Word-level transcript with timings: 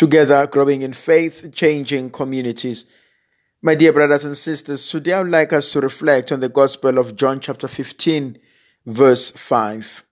together 0.00 0.46
growing 0.46 0.80
in 0.80 0.94
faith, 0.94 1.52
changing 1.54 2.08
communities. 2.08 2.86
My 3.60 3.74
dear 3.74 3.92
brothers 3.92 4.24
and 4.24 4.34
sisters, 4.34 4.88
today 4.88 5.12
I 5.12 5.20
would 5.20 5.30
like 5.30 5.52
us 5.52 5.72
to 5.72 5.80
reflect 5.82 6.32
on 6.32 6.40
the 6.40 6.48
Gospel 6.48 6.96
of 6.96 7.16
John, 7.16 7.38
chapter 7.38 7.68
15, 7.68 8.38
verse 8.86 9.30
5. 9.30 10.02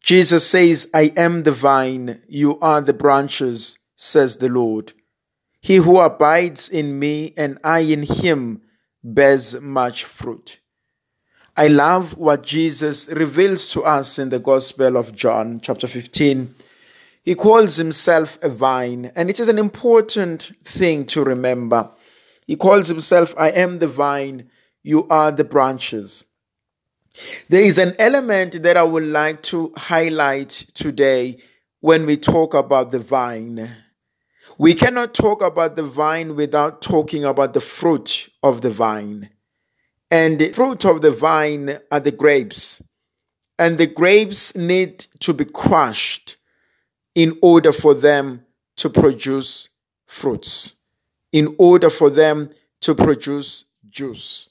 Jesus 0.00 0.44
says, 0.44 0.90
I 0.92 1.12
am 1.16 1.44
the 1.44 1.52
vine, 1.52 2.22
you 2.26 2.58
are 2.58 2.80
the 2.80 2.92
branches, 2.92 3.78
says 3.94 4.38
the 4.38 4.48
Lord. 4.48 4.94
He 5.60 5.76
who 5.76 6.00
abides 6.00 6.68
in 6.68 6.98
me 6.98 7.34
and 7.36 7.60
I 7.62 7.82
in 7.82 8.02
him 8.02 8.62
bears 9.04 9.60
much 9.60 10.02
fruit. 10.02 10.58
I 11.56 11.68
love 11.68 12.16
what 12.16 12.42
Jesus 12.42 13.08
reveals 13.10 13.70
to 13.74 13.84
us 13.84 14.18
in 14.18 14.30
the 14.30 14.40
Gospel 14.40 14.96
of 14.96 15.14
John, 15.14 15.60
chapter 15.62 15.86
15. 15.86 16.52
He 17.24 17.34
calls 17.34 17.76
himself 17.76 18.38
a 18.42 18.50
vine, 18.50 19.10
and 19.16 19.30
it 19.30 19.40
is 19.40 19.48
an 19.48 19.58
important 19.58 20.52
thing 20.62 21.06
to 21.06 21.24
remember. 21.24 21.90
He 22.46 22.54
calls 22.54 22.88
himself, 22.88 23.34
I 23.38 23.48
am 23.48 23.78
the 23.78 23.88
vine, 23.88 24.50
you 24.82 25.08
are 25.08 25.32
the 25.32 25.44
branches. 25.44 26.26
There 27.48 27.62
is 27.62 27.78
an 27.78 27.94
element 27.98 28.62
that 28.62 28.76
I 28.76 28.82
would 28.82 29.04
like 29.04 29.42
to 29.44 29.72
highlight 29.74 30.50
today 30.74 31.38
when 31.80 32.04
we 32.04 32.18
talk 32.18 32.52
about 32.52 32.90
the 32.90 32.98
vine. 32.98 33.70
We 34.58 34.74
cannot 34.74 35.14
talk 35.14 35.40
about 35.40 35.76
the 35.76 35.82
vine 35.82 36.36
without 36.36 36.82
talking 36.82 37.24
about 37.24 37.54
the 37.54 37.60
fruit 37.62 38.28
of 38.42 38.60
the 38.60 38.70
vine. 38.70 39.30
And 40.10 40.38
the 40.38 40.52
fruit 40.52 40.84
of 40.84 41.00
the 41.00 41.10
vine 41.10 41.78
are 41.90 42.00
the 42.00 42.12
grapes. 42.12 42.82
And 43.58 43.78
the 43.78 43.86
grapes 43.86 44.54
need 44.54 44.98
to 45.20 45.32
be 45.32 45.46
crushed 45.46 46.36
in 47.14 47.38
order 47.42 47.72
for 47.72 47.94
them 47.94 48.44
to 48.76 48.90
produce 48.90 49.68
fruits, 50.06 50.74
in 51.32 51.54
order 51.58 51.90
for 51.90 52.10
them 52.10 52.50
to 52.80 52.94
produce 52.94 53.66
juice, 53.88 54.50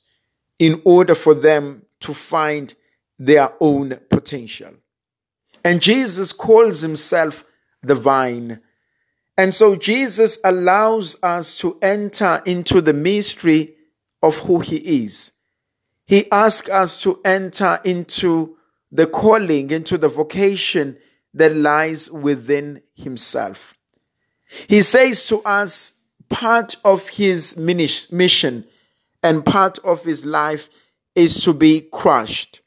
in 0.60 0.82
order 0.86 1.16
for 1.16 1.34
them 1.34 1.86
to 2.00 2.14
find 2.14 2.74
their 3.20 3.54
own 3.60 4.00
potential. 4.10 4.72
And 5.64 5.82
Jesus 5.82 6.34
calls 6.34 6.82
himself 6.82 7.46
the 7.82 7.96
vine. 7.96 8.62
And 9.38 9.54
so 9.54 9.76
Jesus 9.76 10.38
allows 10.44 11.22
us 11.24 11.58
to 11.60 11.78
enter 11.82 12.42
into 12.46 12.82
the 12.82 12.94
mystery 12.94 13.76
of 14.22 14.38
who 14.40 14.60
he 14.60 15.04
is. 15.04 15.32
He 16.06 16.30
asks 16.32 16.70
us 16.70 17.02
to 17.04 17.20
enter 17.24 17.80
into 17.84 18.58
the 18.92 19.08
calling, 19.08 19.72
into 19.72 19.98
the 19.98 20.10
vocation 20.10 20.98
that 21.34 21.56
lies 21.56 22.10
within 22.12 22.82
himself. 22.96 23.76
He 24.68 24.82
says 24.82 25.28
to 25.28 25.42
us, 25.42 25.94
part 26.30 26.76
of 26.86 27.08
his 27.10 27.58
mission 27.58 28.66
and 29.22 29.46
part 29.46 29.80
of 29.80 30.04
his 30.04 30.26
life 30.26 30.70
is 31.16 31.44
to 31.44 31.54
be 31.54 31.82
crushed, 31.92 32.62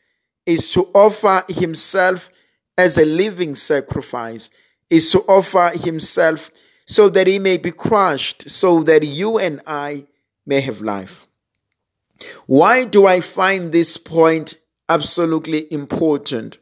is 0.45 0.73
to 0.73 0.85
offer 0.95 1.45
himself 1.49 2.31
as 2.79 2.99
a 2.99 3.05
living 3.05 3.55
sacrifice, 3.55 4.51
is 4.91 5.11
to 5.13 5.21
offer 5.21 5.71
himself 5.75 6.51
so 6.87 7.09
that 7.09 7.27
he 7.27 7.39
may 7.39 7.57
be 7.57 7.73
crushed, 7.73 8.49
so 8.49 8.83
that 8.85 9.05
you 9.05 9.39
and 9.39 9.61
I 9.67 10.07
may 10.45 10.61
have 10.61 10.81
life. 10.81 11.27
Why 12.47 12.85
do 12.85 13.07
I 13.07 13.21
find 13.21 13.73
this 13.73 13.97
point 13.97 14.59
absolutely 14.89 15.71
important? 15.73 16.59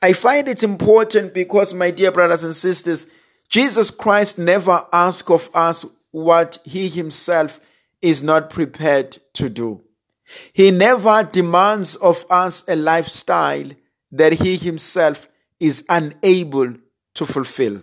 I 0.00 0.12
find 0.12 0.48
it 0.48 0.62
important 0.62 1.34
because, 1.34 1.74
my 1.74 1.90
dear 1.90 2.12
brothers 2.12 2.42
and 2.42 2.54
sisters, 2.54 3.06
Jesus 3.48 3.90
Christ 3.90 4.38
never 4.38 4.86
asks 4.92 5.30
of 5.30 5.50
us 5.54 5.84
what 6.10 6.58
he 6.64 6.88
himself 6.88 7.60
is 8.00 8.22
not 8.22 8.50
prepared 8.50 9.18
to 9.34 9.48
do. 9.48 9.82
He 10.52 10.70
never 10.70 11.22
demands 11.22 11.96
of 11.96 12.26
us 12.30 12.66
a 12.68 12.76
lifestyle 12.76 13.70
that 14.12 14.32
he 14.34 14.56
himself 14.56 15.28
is 15.60 15.84
unable 15.88 16.74
to 17.14 17.26
fulfill. 17.26 17.82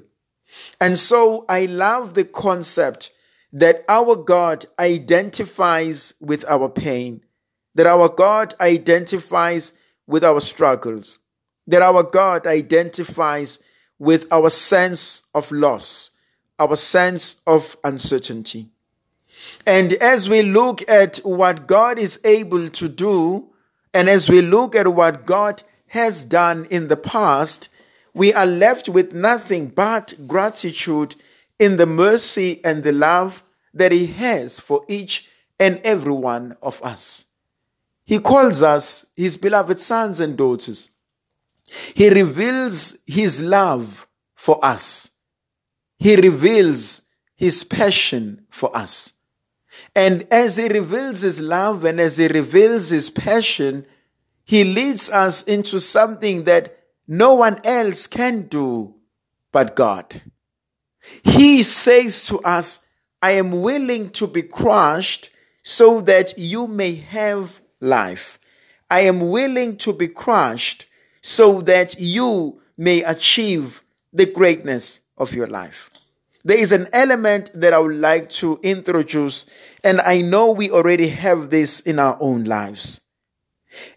And 0.80 0.98
so 0.98 1.46
I 1.50 1.66
love 1.66 2.14
the 2.14 2.24
concept 2.24 3.12
that 3.52 3.84
our 3.90 4.16
God 4.16 4.66
identifies 4.80 6.14
with 6.22 6.46
our 6.46 6.70
pain, 6.70 7.22
that 7.76 7.88
our 7.88 8.10
God 8.10 8.54
identifies 8.60 9.74
with 10.08 10.24
our 10.24 10.42
struggles, 10.42 11.20
that 11.68 11.82
our 11.82 12.04
God 12.04 12.46
identifies 12.46 13.60
with 14.00 14.28
our 14.32 14.50
sense 14.50 15.24
of 15.34 15.52
loss, 15.52 16.12
our 16.60 16.76
sense 16.76 17.42
of 17.48 17.78
uncertainty. 17.84 18.70
And 19.66 19.94
as 19.94 20.30
we 20.30 20.42
look 20.42 20.88
at 20.90 21.18
what 21.18 21.68
God 21.68 21.98
is 21.98 22.20
able 22.24 22.70
to 22.70 22.88
do, 22.88 23.50
and 23.94 24.10
as 24.10 24.30
we 24.30 24.42
look 24.42 24.76
at 24.76 24.88
what 24.88 25.26
God 25.26 25.64
has 25.88 26.24
done 26.24 26.66
in 26.70 26.88
the 26.88 26.98
past, 26.98 27.70
we 28.14 28.34
are 28.34 28.46
left 28.46 28.90
with 28.90 29.14
nothing 29.14 29.68
but 29.68 30.14
gratitude 30.28 31.16
in 31.60 31.78
the 31.78 31.86
mercy 31.86 32.64
and 32.64 32.84
the 32.84 32.92
love 32.92 33.44
that 33.74 33.92
He 33.92 34.08
has 34.08 34.60
for 34.60 34.84
each 34.88 35.30
and 35.60 35.80
every 35.84 36.14
one 36.14 36.56
of 36.62 36.82
us. 36.82 37.26
He 38.06 38.20
calls 38.20 38.62
us 38.62 39.06
His 39.16 39.38
beloved 39.38 39.80
sons 39.80 40.20
and 40.20 40.38
daughters. 40.38 40.90
He 41.94 42.10
reveals 42.10 42.98
His 43.06 43.42
love 43.42 44.08
for 44.36 44.64
us. 44.64 45.10
He 45.98 46.16
reveals 46.16 47.04
His 47.36 47.64
passion 47.64 48.46
for 48.50 48.76
us. 48.76 49.14
And 49.96 50.28
as 50.32 50.58
He 50.58 50.68
reveals 50.68 51.22
His 51.22 51.40
love 51.42 51.84
and 51.84 52.00
as 52.00 52.18
He 52.18 52.28
reveals 52.28 52.90
His 52.90 53.10
passion, 53.10 53.86
He 54.44 54.64
leads 54.64 55.10
us 55.10 55.44
into 55.44 55.80
something 55.80 56.44
that 56.44 56.78
no 57.08 57.36
one 57.36 57.60
else 57.64 58.08
can 58.08 58.48
do 58.48 58.96
but 59.52 59.76
God. 59.76 60.22
He 61.24 61.64
says 61.64 62.26
to 62.28 62.40
us, 62.40 62.86
I 63.22 63.32
am 63.32 63.62
willing 63.62 64.10
to 64.12 64.28
be 64.28 64.44
crushed 64.44 65.30
so 65.64 66.02
that 66.02 66.38
you 66.38 66.68
may 66.68 66.96
have 66.96 67.62
life. 67.80 68.40
I 68.90 69.02
am 69.02 69.30
willing 69.30 69.78
to 69.78 69.94
be 69.94 70.08
crushed 70.08 70.88
so 71.26 71.60
that 71.60 72.00
you 72.00 72.62
may 72.78 73.02
achieve 73.02 73.82
the 74.14 74.28
greatness 74.28 75.00
of 75.18 75.34
your 75.34 75.48
life. 75.48 75.90
There 76.44 76.56
is 76.56 76.72
an 76.72 76.86
element 76.94 77.50
that 77.56 77.74
I 77.74 77.80
would 77.80 77.96
like 77.96 78.30
to 78.42 78.60
introduce, 78.62 79.48
and 79.84 80.00
I 80.02 80.22
know 80.22 80.52
we 80.52 80.70
already 80.70 81.08
have 81.08 81.50
this 81.50 81.80
in 81.80 81.98
our 81.98 82.16
own 82.20 82.44
lives. 82.44 83.02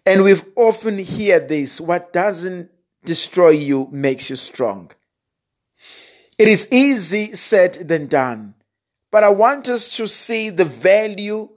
And 0.07 0.23
we've 0.23 0.43
often 0.57 1.05
heard 1.05 1.51
this 1.51 1.83
what 1.83 2.15
doesn't 2.15 2.71
destroy 3.05 3.51
you 3.51 3.89
makes 3.91 4.31
you 4.31 4.37
strong. 4.37 4.91
It 6.39 6.49
is 6.49 6.73
easy 6.73 7.35
said 7.35 7.75
than 7.75 8.07
done, 8.07 8.55
but 9.11 9.23
I 9.23 9.29
want 9.29 9.69
us 9.69 9.95
to 9.99 10.09
see 10.09 10.49
the 10.49 10.65
value 10.65 11.51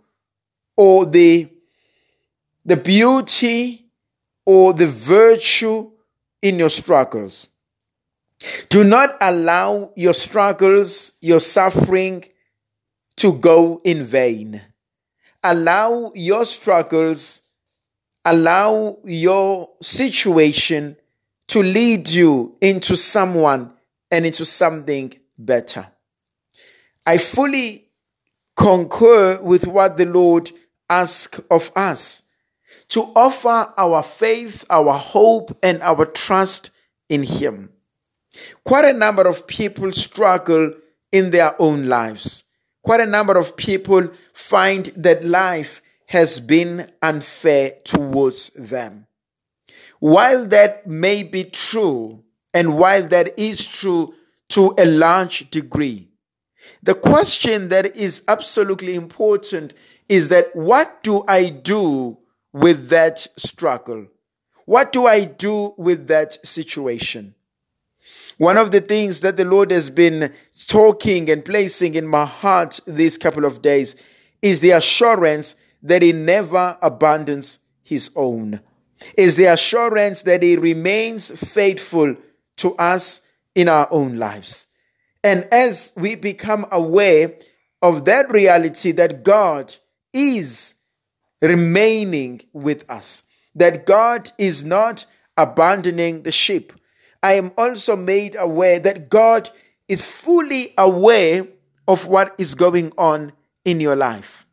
or 0.75 1.05
the, 1.05 1.49
the 2.65 2.75
beauty 2.75 3.81
or 4.45 4.73
the 4.73 4.87
virtue 4.87 5.91
in 6.41 6.59
your 6.59 6.69
struggles. 6.69 7.47
Do 8.69 8.83
not 8.83 9.17
allow 9.21 9.91
your 9.95 10.13
struggles, 10.13 11.13
your 11.21 11.39
suffering 11.39 12.23
to 13.17 13.33
go 13.33 13.79
in 13.83 14.03
vain. 14.03 14.61
Allow 15.43 16.11
your 16.15 16.45
struggles, 16.45 17.43
allow 18.25 18.97
your 19.03 19.69
situation 19.81 20.97
to 21.47 21.61
lead 21.61 22.07
you 22.09 22.55
into 22.61 22.95
someone 22.95 23.73
and 24.09 24.25
into 24.25 24.45
something 24.45 25.13
better. 25.37 25.87
I 27.05 27.17
fully 27.17 27.89
concur 28.55 29.39
with 29.41 29.67
what 29.67 29.97
the 29.97 30.05
Lord 30.05 30.51
asks 30.89 31.39
of 31.49 31.71
us 31.75 32.23
to 32.91 33.11
offer 33.15 33.73
our 33.77 34.03
faith, 34.03 34.65
our 34.69 34.93
hope, 34.93 35.57
and 35.63 35.81
our 35.81 36.05
trust 36.05 36.71
in 37.09 37.23
Him. 37.23 37.71
Quite 38.65 38.85
a 38.85 38.93
number 38.93 39.27
of 39.27 39.47
people 39.47 39.91
struggle 39.93 40.73
in 41.11 41.31
their 41.31 41.59
own 41.59 41.87
lives. 41.87 42.43
Quite 42.83 42.99
a 42.99 43.05
number 43.05 43.37
of 43.37 43.55
people 43.55 44.09
find 44.33 44.87
that 44.97 45.23
life 45.23 45.81
has 46.07 46.41
been 46.41 46.91
unfair 47.01 47.75
towards 47.85 48.49
them. 48.51 49.07
While 49.99 50.45
that 50.47 50.85
may 50.85 51.23
be 51.23 51.45
true, 51.45 52.23
and 52.53 52.77
while 52.77 53.07
that 53.07 53.39
is 53.39 53.65
true 53.65 54.13
to 54.49 54.73
a 54.77 54.85
large 54.85 55.49
degree, 55.49 56.09
the 56.83 56.95
question 56.95 57.69
that 57.69 57.95
is 57.95 58.23
absolutely 58.27 58.95
important 58.95 59.73
is 60.09 60.27
that 60.27 60.53
what 60.53 61.03
do 61.03 61.23
I 61.27 61.49
do 61.49 62.17
with 62.53 62.89
that 62.89 63.27
struggle? 63.37 64.07
What 64.65 64.91
do 64.91 65.05
I 65.05 65.25
do 65.25 65.73
with 65.77 66.07
that 66.07 66.45
situation? 66.45 67.35
One 68.37 68.57
of 68.57 68.71
the 68.71 68.81
things 68.81 69.21
that 69.21 69.37
the 69.37 69.45
Lord 69.45 69.71
has 69.71 69.89
been 69.89 70.33
talking 70.67 71.29
and 71.29 71.45
placing 71.45 71.95
in 71.95 72.07
my 72.07 72.25
heart 72.25 72.79
these 72.87 73.17
couple 73.17 73.45
of 73.45 73.61
days 73.61 74.01
is 74.41 74.61
the 74.61 74.71
assurance 74.71 75.55
that 75.83 76.01
He 76.01 76.11
never 76.11 76.77
abandons 76.81 77.59
His 77.83 78.09
own, 78.15 78.61
is 79.17 79.35
the 79.35 79.45
assurance 79.45 80.23
that 80.23 80.41
He 80.41 80.55
remains 80.55 81.29
faithful 81.29 82.15
to 82.57 82.75
us 82.77 83.27
in 83.53 83.67
our 83.67 83.87
own 83.91 84.17
lives. 84.17 84.67
And 85.23 85.47
as 85.51 85.93
we 85.95 86.15
become 86.15 86.65
aware 86.71 87.35
of 87.81 88.05
that 88.05 88.31
reality 88.31 88.91
that 88.93 89.23
God 89.23 89.75
is 90.13 90.75
remaining 91.41 92.41
with 92.53 92.89
us, 92.89 93.23
that 93.55 93.85
God 93.85 94.31
is 94.37 94.63
not 94.63 95.05
abandoning 95.37 96.23
the 96.23 96.31
sheep, 96.31 96.73
I 97.23 97.33
am 97.33 97.51
also 97.57 97.95
made 97.95 98.35
aware 98.37 98.79
that 98.79 99.09
God 99.09 99.49
is 99.87 100.05
fully 100.05 100.73
aware 100.77 101.47
of 101.87 102.07
what 102.07 102.35
is 102.37 102.55
going 102.55 102.91
on 102.97 103.33
in 103.65 103.79
your 103.79 103.95
life. 103.95 104.45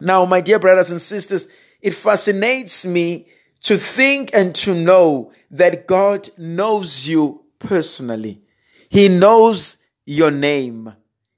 Now, 0.00 0.24
my 0.24 0.40
dear 0.40 0.58
brothers 0.58 0.90
and 0.90 1.00
sisters, 1.00 1.46
it 1.80 1.94
fascinates 1.94 2.86
me 2.86 3.28
to 3.62 3.76
think 3.76 4.30
and 4.34 4.54
to 4.56 4.74
know 4.74 5.32
that 5.50 5.86
God 5.86 6.28
knows 6.36 7.06
you 7.06 7.44
personally. 7.58 8.42
He 8.88 9.08
knows 9.08 9.76
your 10.04 10.30
name. 10.30 10.92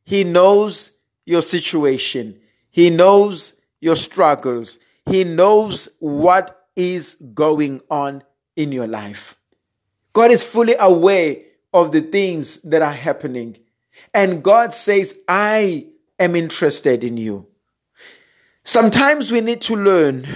He 0.04 0.24
knows 0.24 0.92
your 1.26 1.42
situation. 1.42 2.40
He 2.70 2.90
knows 2.90 3.60
your 3.84 3.96
struggles. 3.96 4.78
He 5.04 5.24
knows 5.24 5.88
what 6.00 6.68
is 6.74 7.14
going 7.34 7.82
on 7.90 8.24
in 8.56 8.72
your 8.72 8.86
life. 8.86 9.36
God 10.14 10.30
is 10.30 10.42
fully 10.42 10.74
aware 10.80 11.36
of 11.74 11.92
the 11.92 12.00
things 12.00 12.62
that 12.62 12.80
are 12.80 12.92
happening. 12.92 13.58
And 14.14 14.42
God 14.42 14.72
says, 14.72 15.20
I 15.28 15.86
am 16.18 16.34
interested 16.34 17.04
in 17.04 17.18
you. 17.18 17.46
Sometimes 18.62 19.30
we 19.30 19.42
need 19.42 19.60
to 19.62 19.76
learn 19.76 20.26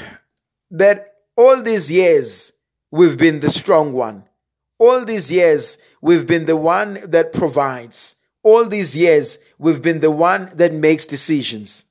that 0.71 1.09
all 1.35 1.63
these 1.63 1.91
years 1.91 2.53
we've 2.91 3.17
been 3.17 3.41
the 3.41 3.49
strong 3.49 3.95
one. 3.95 4.25
All 4.79 5.07
these 5.07 5.31
years 5.31 5.79
we've 6.03 6.27
been 6.27 6.45
the 6.45 6.57
one 6.57 6.99
that 7.11 7.33
provides. 7.33 8.17
All 8.43 8.69
these 8.69 8.95
years 8.95 9.39
we've 9.57 9.81
been 9.81 10.01
the 10.01 10.11
one 10.11 10.51
that 10.57 10.75
makes 10.75 11.07
decisions. 11.07 11.85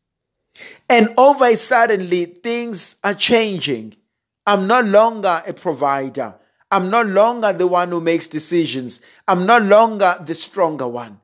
And 0.89 1.13
all 1.17 1.35
over 1.35 1.55
suddenly 1.55 2.25
things 2.25 2.95
are 3.03 3.13
changing. 3.13 3.95
I'm 4.45 4.67
no 4.67 4.81
longer 4.81 5.43
a 5.45 5.53
provider. 5.53 6.35
I'm 6.71 6.89
no 6.89 7.01
longer 7.01 7.53
the 7.53 7.67
one 7.67 7.89
who 7.89 7.99
makes 7.99 8.27
decisions. 8.27 9.01
I'm 9.27 9.45
no 9.45 9.57
longer 9.57 10.15
the 10.21 10.35
stronger 10.35 10.87
one. 10.87 11.19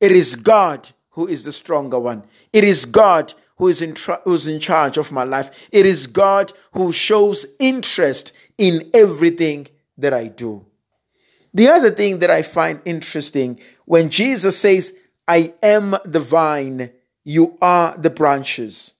It 0.00 0.12
is 0.12 0.36
God 0.36 0.90
who 1.10 1.26
is 1.26 1.44
the 1.44 1.52
stronger 1.52 1.98
one. 1.98 2.24
It 2.52 2.64
is 2.64 2.84
God 2.84 3.34
who 3.56 3.68
is 3.68 3.82
in 3.82 3.94
tra- 3.94 4.20
who's 4.24 4.48
in 4.48 4.58
charge 4.58 4.96
of 4.96 5.12
my 5.12 5.24
life. 5.24 5.68
It 5.70 5.86
is 5.86 6.06
God 6.06 6.52
who 6.72 6.92
shows 6.92 7.46
interest 7.58 8.32
in 8.58 8.90
everything 8.94 9.68
that 9.98 10.12
I 10.12 10.26
do. 10.26 10.66
The 11.54 11.68
other 11.68 11.90
thing 11.90 12.20
that 12.20 12.30
I 12.30 12.42
find 12.42 12.80
interesting 12.84 13.60
when 13.84 14.08
Jesus 14.08 14.58
says, 14.58 14.96
I 15.28 15.54
am 15.62 15.94
the 16.04 16.20
vine, 16.20 16.90
you 17.24 17.56
are 17.60 17.96
the 17.96 18.10
branches. 18.10 18.94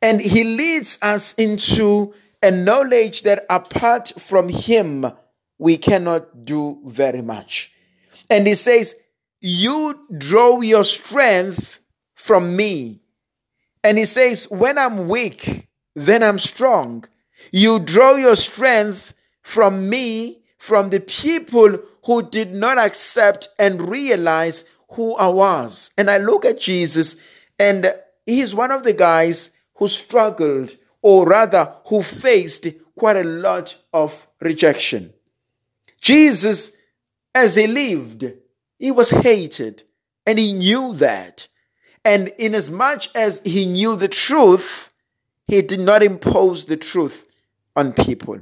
And 0.00 0.20
he 0.20 0.44
leads 0.44 0.98
us 1.02 1.34
into 1.34 2.14
a 2.42 2.50
knowledge 2.50 3.22
that 3.22 3.46
apart 3.48 4.12
from 4.18 4.48
him, 4.48 5.06
we 5.58 5.76
cannot 5.76 6.44
do 6.44 6.80
very 6.84 7.22
much. 7.22 7.72
And 8.28 8.46
he 8.46 8.54
says, 8.54 8.94
You 9.40 10.06
draw 10.16 10.60
your 10.60 10.84
strength 10.84 11.80
from 12.14 12.56
me. 12.56 13.00
And 13.82 13.98
he 13.98 14.04
says, 14.04 14.50
When 14.50 14.78
I'm 14.78 15.08
weak, 15.08 15.68
then 15.94 16.22
I'm 16.22 16.38
strong. 16.38 17.04
You 17.52 17.78
draw 17.78 18.16
your 18.16 18.36
strength 18.36 19.14
from 19.42 19.88
me, 19.88 20.42
from 20.58 20.90
the 20.90 21.00
people 21.00 21.78
who 22.04 22.28
did 22.28 22.54
not 22.54 22.78
accept 22.78 23.48
and 23.58 23.88
realize 23.88 24.64
who 24.94 25.14
I 25.14 25.28
was. 25.28 25.92
And 25.96 26.10
I 26.10 26.18
look 26.18 26.44
at 26.44 26.60
Jesus, 26.60 27.20
and 27.58 27.86
he's 28.26 28.54
one 28.54 28.70
of 28.70 28.82
the 28.82 28.94
guys 28.94 29.50
who 29.76 29.88
struggled 29.88 30.74
or 31.02 31.26
rather 31.26 31.72
who 31.86 32.02
faced 32.02 32.66
quite 32.96 33.16
a 33.16 33.24
lot 33.24 33.76
of 33.92 34.26
rejection. 34.40 35.12
Jesus, 36.00 36.76
as 37.34 37.56
he 37.56 37.66
lived, 37.66 38.32
he 38.78 38.90
was 38.90 39.10
hated 39.10 39.82
and 40.26 40.38
he 40.38 40.52
knew 40.52 40.94
that. 40.94 41.48
And 42.04 42.28
inasmuch 42.38 43.14
as 43.14 43.40
he 43.44 43.66
knew 43.66 43.96
the 43.96 44.08
truth, 44.08 44.90
he 45.46 45.62
did 45.62 45.80
not 45.80 46.02
impose 46.02 46.66
the 46.66 46.76
truth 46.76 47.24
on 47.76 47.92
people. 47.92 48.40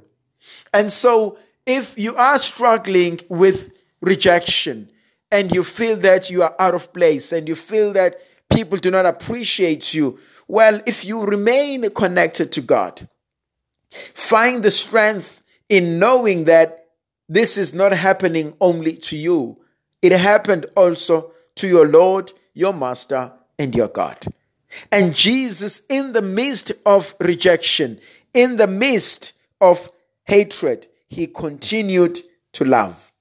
And 0.75 0.91
so, 0.91 1.39
if 1.65 1.97
you 1.99 2.15
are 2.17 2.39
struggling 2.39 3.21
with 3.29 3.85
rejection 4.01 4.91
and 5.33 5.51
you 5.51 5.65
feel 5.65 5.97
that 5.97 6.31
you 6.31 6.43
are 6.43 6.55
out 6.59 6.75
of 6.75 6.93
place 6.93 7.33
and 7.33 7.49
you 7.49 7.57
feel 7.57 7.95
that 7.95 8.17
people 8.53 8.77
do 8.77 8.91
not 8.91 9.07
appreciate 9.07 9.95
you, 9.95 10.19
well, 10.47 10.81
if 10.87 11.07
you 11.07 11.25
remain 11.25 11.89
connected 11.91 12.53
to 12.53 12.61
God, 12.61 13.09
find 14.15 14.63
the 14.63 14.71
strength 14.71 15.43
in 15.71 15.99
knowing 15.99 16.45
that 16.45 16.87
this 17.29 17.57
is 17.57 17.73
not 17.73 17.93
happening 17.93 18.55
only 18.61 18.95
to 18.95 19.17
you, 19.17 19.59
it 20.03 20.13
happened 20.13 20.67
also 20.77 21.33
to 21.57 21.67
your 21.67 21.89
Lord, 21.89 22.31
your 22.53 22.75
Master, 22.75 23.33
and 23.59 23.75
your 23.75 23.89
God. 23.89 24.19
And 24.91 25.15
Jesus, 25.15 25.81
in 25.89 26.13
the 26.13 26.23
midst 26.23 26.73
of 26.85 27.15
rejection, 27.21 28.01
in 28.35 28.59
the 28.59 28.67
midst 28.67 29.33
of 29.61 29.91
hatred, 30.25 30.89
he 31.09 31.27
continued 31.27 32.19
to 32.53 32.65
love. 32.65 33.12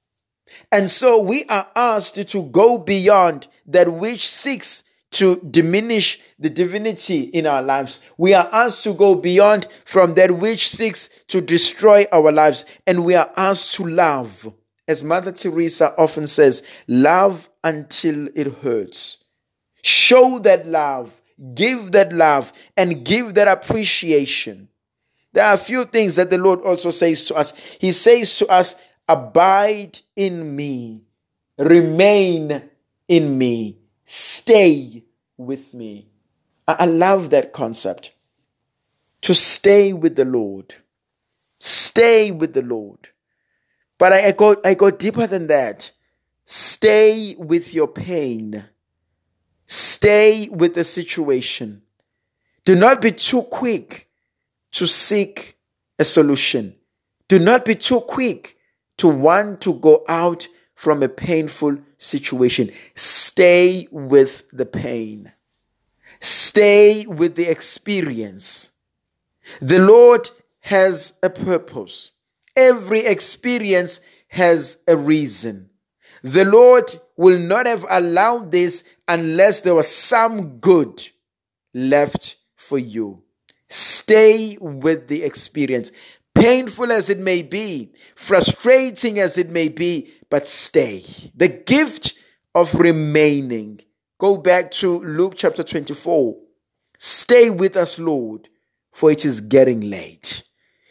And 0.71 0.89
so 0.89 1.21
we 1.21 1.45
are 1.45 1.68
asked 1.75 2.27
to 2.27 2.44
go 2.44 2.77
beyond 2.77 3.47
that 3.68 3.91
which 3.91 4.27
seeks 4.27 4.83
to 5.12 5.35
diminish 5.51 6.19
the 6.39 6.50
divinity 6.50 7.21
in 7.21 7.45
our 7.45 7.62
lives. 7.62 8.00
We 8.18 8.33
are 8.33 8.50
asked 8.51 8.83
to 8.85 8.94
go 8.94 9.15
beyond 9.15 9.68
from 9.85 10.13
that 10.15 10.31
which 10.31 10.69
seeks 10.69 11.09
to 11.27 11.41
destroy 11.41 12.06
our 12.13 12.31
lives, 12.31 12.65
and 12.88 13.03
we 13.03 13.15
are 13.15 13.29
asked 13.35 13.75
to 13.75 13.83
love. 13.83 14.53
As 14.88 15.03
Mother 15.03 15.33
Teresa 15.33 15.94
often 15.97 16.27
says, 16.27 16.63
love 16.88 17.50
until 17.63 18.29
it 18.35 18.47
hurts. 18.62 19.25
Show 19.83 20.39
that 20.39 20.67
love, 20.67 21.22
give 21.53 21.91
that 21.91 22.13
love, 22.13 22.53
and 22.77 23.05
give 23.05 23.34
that 23.34 23.48
appreciation. 23.48 24.69
There 25.34 25.45
are 25.45 25.55
a 25.55 25.57
few 25.57 25.86
things 25.86 26.15
that 26.15 26.29
the 26.29 26.38
Lord 26.38 26.62
also 26.62 26.91
says 26.91 27.25
to 27.25 27.36
us. 27.36 27.53
He 27.79 27.91
says 27.91 28.38
to 28.39 28.48
us, 28.48 28.75
Abide 29.12 30.00
in 30.15 30.56
me, 30.56 31.03
remain 31.58 32.70
in 33.10 33.38
me 33.38 33.82
stay 34.12 35.03
with 35.38 35.74
me. 35.74 36.08
I 36.68 36.86
love 36.86 37.30
that 37.32 37.53
concept. 37.53 38.13
To 39.22 39.34
stay 39.34 39.94
with 39.94 40.15
the 40.15 40.25
Lord. 40.25 40.75
Stay 41.60 42.32
with 42.32 42.53
the 42.53 42.62
Lord. 42.62 43.10
But 43.98 44.13
I, 44.13 44.27
I, 44.27 44.32
go 44.32 44.56
I 44.65 44.74
go 44.74 44.91
deeper 44.91 45.27
than 45.27 45.48
that. 45.48 45.91
Stay 46.46 47.36
with 47.38 47.74
your 47.74 47.88
pain. 47.88 48.63
Stay 49.65 50.50
with 50.51 50.74
the 50.74 50.84
situation. 50.84 51.82
Do 52.65 52.75
not 52.75 53.01
be 53.01 53.12
too 53.12 53.44
quick 53.44 54.08
to 54.72 54.88
seek 54.88 55.58
a 56.00 56.03
solution. 56.06 56.75
Do 57.27 57.39
not 57.39 57.65
be 57.65 57.75
too 57.75 58.01
quick 58.01 58.58
to 59.01 59.08
want 59.08 59.60
to 59.62 59.74
go 59.74 60.05
out 60.08 60.48
from 60.75 61.01
a 61.01 61.10
painful 61.10 61.75
situation. 61.98 62.72
Stay 62.93 63.88
with 63.89 64.43
the 64.51 64.67
pain. 64.67 65.34
Stay 66.20 67.08
with 67.08 67.36
the 67.36 67.50
experience. 67.50 68.70
The 69.60 69.79
Lord 69.79 70.29
has 70.60 71.13
a 71.24 71.31
purpose. 71.31 72.12
Every 72.55 73.00
experience 73.00 74.01
has 74.27 74.77
a 74.88 74.96
reason. 74.96 75.72
The 76.22 76.46
Lord 76.46 76.96
will 77.17 77.39
not 77.39 77.65
have 77.65 77.88
allowed 77.89 78.51
this 78.51 78.84
unless 79.08 79.62
there 79.62 79.74
was 79.74 79.88
some 79.88 80.60
good 80.60 81.10
left 81.74 82.36
for 82.55 82.77
you. 82.77 83.24
Stay 83.67 84.60
with 84.62 85.08
the 85.08 85.24
experience. 85.24 85.91
Painful 86.33 86.91
as 86.91 87.09
it 87.09 87.19
may 87.19 87.41
be, 87.41 87.93
frustrating 88.15 89.19
as 89.19 89.38
it 89.38 89.50
may 89.50 89.69
be, 89.69 90.11
but 90.29 90.47
stay. 90.47 91.03
The 91.35 91.50
gift 91.50 92.13
of 92.55 92.73
remaining. 92.75 93.81
Go 94.17 94.38
back 94.38 94.71
to 94.71 95.00
Luke 95.00 95.33
chapter 95.35 95.63
24. 95.63 96.38
Stay 96.97 97.50
with 97.50 97.75
us, 97.75 98.00
Lord, 98.00 98.50
for 98.91 99.11
it 99.11 99.25
is 99.25 99.41
getting 99.41 99.81
late. 99.81 100.43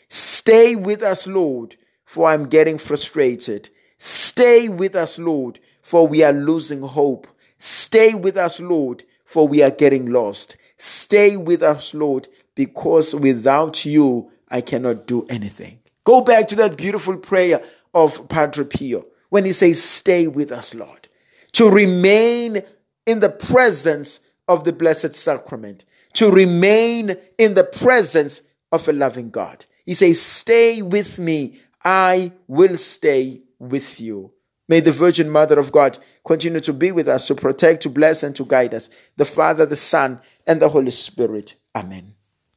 Stay 0.09 0.75
with 0.75 1.03
us, 1.03 1.27
Lord, 1.27 1.77
for 2.05 2.29
I'm 2.29 2.49
getting 2.49 2.79
frustrated. 2.79 3.71
Stay 3.99 4.69
with 4.69 4.97
us, 4.97 5.19
Lord, 5.19 5.61
for 5.83 6.09
we 6.09 6.25
are 6.25 6.33
losing 6.33 6.83
hope. 6.83 7.29
Stay 7.59 8.15
with 8.15 8.37
us, 8.37 8.59
Lord, 8.61 9.05
for 9.25 9.47
we 9.47 9.63
are 9.63 9.71
getting 9.71 10.11
lost. 10.11 10.57
Stay 10.77 11.37
with 11.37 11.63
us, 11.63 11.95
Lord, 11.95 12.27
because 12.57 13.15
without 13.15 13.85
you, 13.85 14.33
I 14.51 14.61
cannot 14.61 15.07
do 15.07 15.27
anything. 15.29 15.81
Go 16.05 16.23
back 16.23 16.49
to 16.49 16.57
that 16.57 16.77
beautiful 16.77 17.17
prayer 17.17 17.63
of 17.95 18.29
Padre 18.29 18.65
Pio 18.65 19.07
when 19.29 19.45
he 19.45 19.53
says, 19.53 19.83
Stay 19.83 20.27
with 20.27 20.53
us, 20.53 20.75
Lord, 20.75 21.09
to 21.53 21.71
remain 21.71 22.63
in 23.07 23.21
the 23.21 23.31
presence 23.31 24.21
of 24.49 24.65
the 24.65 24.73
Blessed 24.73 25.15
Sacrament, 25.15 25.85
to 26.15 26.31
remain 26.31 27.17
in 27.39 27.55
the 27.55 27.65
presence 27.65 28.43
of 28.73 28.89
a 28.89 28.93
loving 28.93 29.31
God. 29.31 29.65
He 29.85 29.95
says, 29.95 30.21
Stay 30.21 30.83
with 30.83 31.19
me, 31.19 31.61
I 31.85 32.33
will 32.47 32.77
stay 32.77 33.43
with 33.59 34.01
you. 34.01 34.33
May 34.69 34.81
the 34.81 34.93
Virgin 34.93 35.29
Mother 35.29 35.59
of 35.59 35.73
God 35.73 35.99
continue 36.25 36.61
to 36.61 36.73
be 36.73 36.93
with 36.93 37.09
us, 37.09 37.27
to 37.27 37.35
protect, 37.35 37.83
to 37.83 37.89
bless, 37.89 38.23
and 38.23 38.37
to 38.37 38.45
guide 38.45 38.73
us. 38.73 38.89
The 39.17 39.25
Father, 39.25 39.67
the 39.67 39.77
Son, 39.77 40.21
and 40.47 40.63
the 40.63 40.69
Holy 40.69 40.93
Spirit. 40.93 41.57
Amen. 41.75 42.15